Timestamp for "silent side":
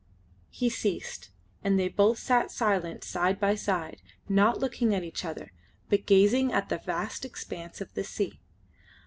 2.49-3.39